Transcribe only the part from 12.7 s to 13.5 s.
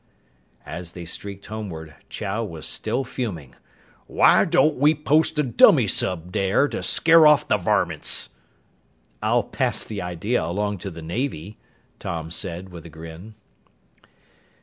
a grin.